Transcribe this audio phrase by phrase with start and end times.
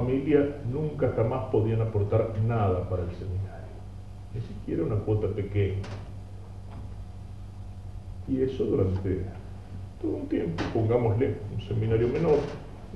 [0.00, 3.76] familia nunca jamás podían aportar nada para el seminario,
[4.34, 5.82] ni siquiera una cuota pequeña.
[8.26, 9.24] Y eso durante
[10.00, 12.38] todo un tiempo, pongámosle un seminario menor,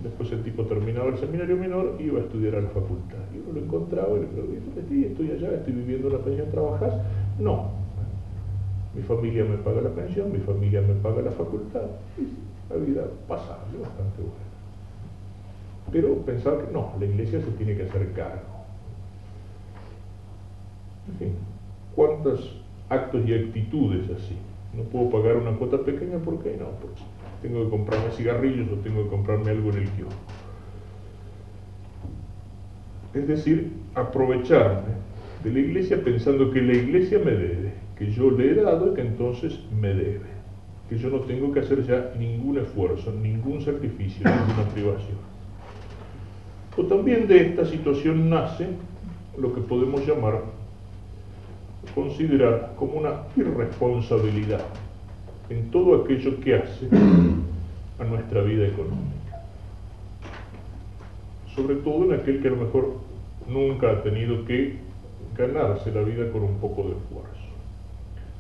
[0.03, 3.19] después el tipo terminaba el seminario menor y iba a estudiar a la facultad.
[3.35, 6.95] Y uno lo encontraba y le preguntaba, estoy allá, estoy viviendo la pensión, ¿trabajas?
[7.39, 7.71] No.
[8.95, 11.87] Mi familia me paga la pensión, mi familia me paga la facultad.
[12.17, 14.54] Y la vida pasable, bastante buena.
[15.92, 18.55] Pero pensar que no, la iglesia se tiene que hacer cargo.
[21.09, 21.34] En fin,
[21.95, 24.37] ¿cuántos actos y actitudes así?
[24.75, 26.70] No puedo pagar una cuota pequeña, ¿por qué no?
[26.80, 27.02] Porque
[27.42, 30.15] tengo que comprarme cigarrillos o tengo que comprarme algo en el kiosco.
[33.12, 34.95] Es decir, aprovecharme
[35.45, 38.95] de la iglesia pensando que la iglesia me debe, que yo le he dado y
[38.95, 40.27] que entonces me debe,
[40.89, 45.34] que yo no tengo que hacer ya ningún esfuerzo, ningún sacrificio, ninguna privación.
[46.77, 48.66] O también de esta situación nace
[49.39, 50.42] lo que podemos llamar
[51.94, 54.64] considerar como una irresponsabilidad
[55.48, 56.89] en todo aquello que hace
[57.98, 59.44] a nuestra vida económica.
[61.55, 62.94] Sobre todo en aquel que a lo mejor
[63.48, 64.78] nunca ha tenido que
[65.36, 67.44] ganarse la vida con un poco de esfuerzo.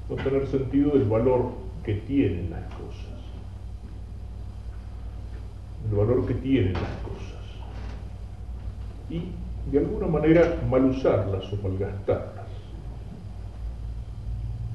[0.08, 1.52] No tener sentido del valor
[1.84, 3.14] que tienen las cosas.
[5.88, 7.33] El valor que tienen las cosas.
[9.10, 9.22] Y
[9.70, 12.44] de alguna manera mal usarlas o malgastarlas.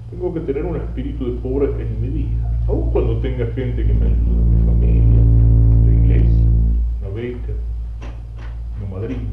[0.09, 3.93] Tengo que tener un espíritu de pobre en mi vida, aun cuando tenga gente que
[3.93, 5.21] me ayude, mi familia,
[5.85, 6.45] la iglesia,
[7.01, 7.53] una beca,
[8.79, 9.29] una madrina.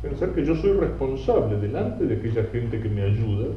[0.00, 3.48] Pensar que yo soy responsable delante de aquella gente que me ayuda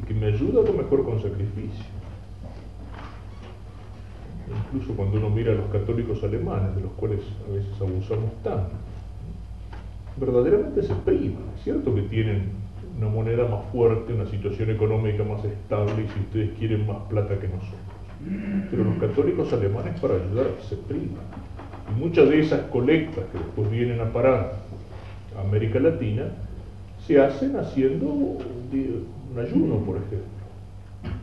[0.00, 1.84] y que me ayuda lo mejor con sacrificio.
[4.72, 8.72] Incluso cuando uno mira a los católicos alemanes, de los cuales a veces abusamos tanto,
[10.16, 11.42] verdaderamente se privan.
[11.56, 12.50] Es cierto que tienen
[12.98, 17.38] una moneda más fuerte, una situación económica más estable y si ustedes quieren más plata
[17.38, 17.80] que nosotros.
[18.70, 21.24] Pero los católicos alemanes para ayudar se privan.
[21.90, 24.54] Y muchas de esas colectas que después vienen a parar
[25.36, 26.24] a América Latina
[27.06, 30.36] se hacen haciendo un ayuno, por ejemplo.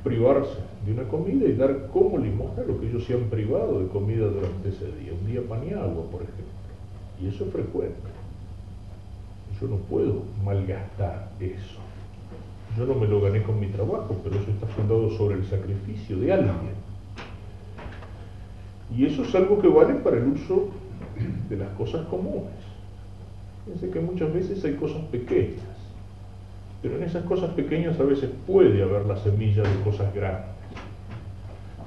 [0.03, 3.87] Privarse de una comida y dar como limosna lo que ellos se han privado de
[3.87, 5.11] comida durante ese día.
[5.19, 6.53] Un día pan y agua, por ejemplo.
[7.21, 8.22] Y eso es frecuente.
[9.59, 11.79] Yo no puedo malgastar eso.
[12.77, 16.17] Yo no me lo gané con mi trabajo, pero eso está fundado sobre el sacrificio
[16.19, 16.83] de alguien.
[18.95, 20.69] Y eso es algo que vale para el uso
[21.49, 22.51] de las cosas comunes.
[23.65, 25.61] Fíjense que muchas veces hay cosas pequeñas,
[26.81, 30.49] pero en esas cosas pequeñas a veces puede haber la semilla de cosas grandes.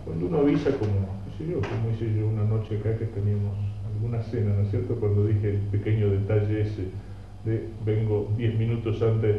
[0.05, 3.57] Cuando uno avisa como, yo, como hice yo una noche acá que teníamos
[3.93, 4.95] alguna cena, ¿no es cierto?
[4.95, 6.85] Cuando dije el pequeño detalle ese,
[7.85, 9.37] vengo 10 minutos antes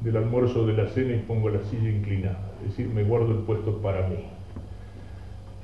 [0.00, 3.38] del almuerzo de la cena y pongo la silla inclinada, es decir, me guardo el
[3.38, 4.16] puesto para mí.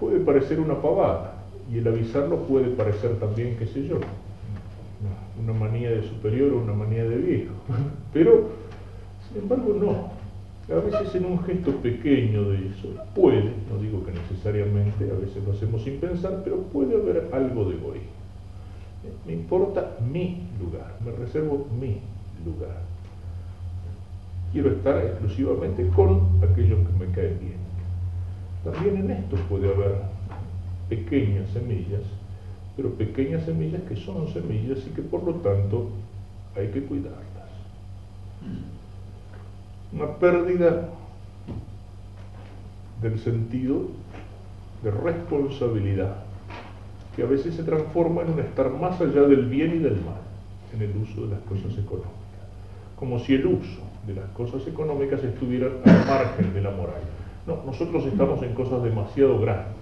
[0.00, 4.00] Puede parecer una pavada y el avisarlo puede parecer también, qué sé yo,
[5.42, 7.52] una manía de superior o una manía de viejo,
[8.12, 8.50] pero
[9.28, 10.24] sin embargo no.
[10.74, 15.44] A veces en un gesto pequeño de eso puede, no digo que necesariamente, a veces
[15.44, 18.23] lo hacemos sin pensar, pero puede haber algo de egoísmo.
[19.26, 22.00] Me importa mi lugar, me reservo mi
[22.44, 22.82] lugar.
[24.53, 27.64] Quiero estar exclusivamente con aquellos que me caen bien.
[28.64, 29.97] También en esto puede haber
[30.88, 32.03] pequeñas semillas,
[32.76, 35.88] pero pequeñas semillas que son semillas y que por lo tanto
[36.56, 37.25] hay que cuidarlas.
[39.93, 40.88] Una pérdida
[43.03, 43.88] del sentido
[44.82, 46.16] de responsabilidad
[47.14, 50.22] que a veces se transforma en un estar más allá del bien y del mal
[50.75, 52.12] en el uso de las cosas económicas.
[52.98, 57.00] Como si el uso de las cosas económicas estuviera al margen de la moral.
[57.47, 59.75] No, nosotros estamos en cosas demasiado grandes.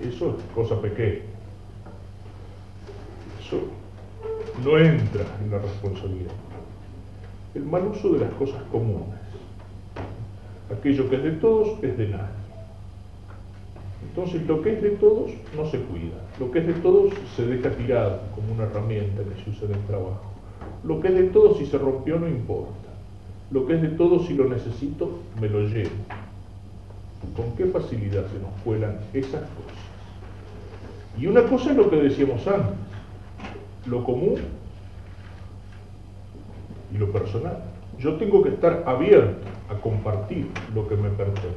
[0.00, 1.24] Eso es cosa pequeña.
[3.40, 3.60] Eso
[4.64, 6.32] no entra en la responsabilidad.
[7.54, 9.18] El mal uso de las cosas comunes.
[10.72, 12.39] Aquello que es de todos es de nadie.
[14.08, 17.46] Entonces lo que es de todos no se cuida, lo que es de todos se
[17.46, 20.22] deja tirado como una herramienta que se usa en el trabajo.
[20.84, 22.88] Lo que es de todos si se rompió no importa,
[23.50, 25.90] lo que es de todos si lo necesito me lo llevo.
[27.36, 29.78] ¿Con qué facilidad se nos cuelan esas cosas?
[31.18, 32.76] Y una cosa es lo que decíamos antes,
[33.86, 34.36] lo común
[36.94, 37.58] y lo personal.
[37.98, 41.50] Yo tengo que estar abierto a compartir lo que me pertenece.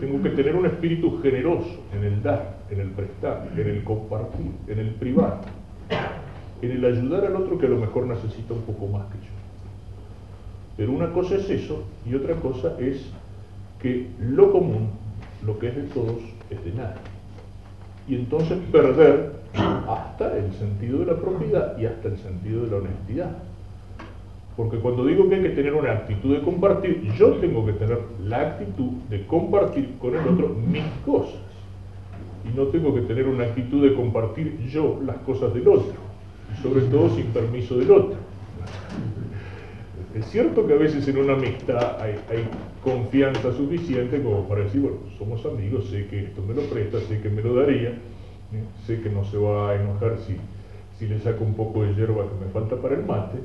[0.00, 4.50] Tengo que tener un espíritu generoso en el dar, en el prestar, en el compartir,
[4.66, 5.40] en el privar.
[6.62, 9.32] en el ayudar al otro que a lo mejor necesita un poco más que yo.
[10.76, 13.10] Pero una cosa es eso y otra cosa es
[13.80, 14.90] que lo común,
[15.44, 16.18] lo que es de todos,
[16.50, 17.00] es de nadie.
[18.08, 22.76] Y entonces perder hasta el sentido de la propiedad y hasta el sentido de la
[22.76, 23.36] honestidad.
[24.60, 27.98] Porque cuando digo que hay que tener una actitud de compartir, yo tengo que tener
[28.22, 31.40] la actitud de compartir con el otro mis cosas.
[32.44, 35.94] Y no tengo que tener una actitud de compartir yo las cosas del otro.
[36.52, 38.16] Y sobre todo sin permiso del otro.
[40.14, 42.16] Es cierto que a veces en una amistad hay,
[42.84, 47.22] confianza suficiente como para decir, bueno, somos amigos, sé que esto me lo presta, sé
[47.22, 48.64] que me lo daría, ¿eh?
[48.86, 50.36] sé que no se va a enojar si,
[50.98, 53.38] si le saco un poco de hierba que me falta para el mate,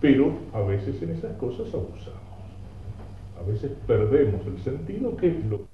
[0.00, 2.20] pero a veces en esas cosas abusamos.
[3.38, 5.69] A veces perdemos el sentido que es lo